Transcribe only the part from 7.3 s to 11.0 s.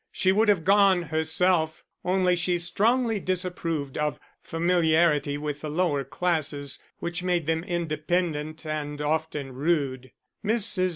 them independent and often rude. Mrs.